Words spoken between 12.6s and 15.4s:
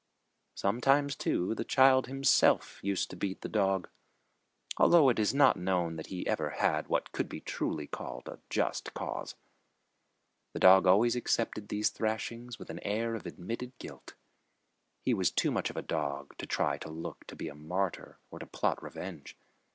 an air of admitted guilt. He was